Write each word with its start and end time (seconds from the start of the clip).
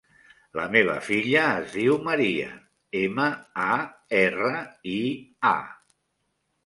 La 0.59 0.63
meva 0.75 0.95
filla 1.09 1.43
es 1.57 1.75
diu 1.81 1.99
Maria: 2.07 2.47
ema, 3.03 3.29
a, 3.67 3.71
erra, 4.23 4.65
i, 4.97 4.99
a. 5.53 5.55